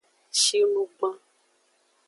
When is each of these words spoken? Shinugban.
Shinugban. 0.39 1.15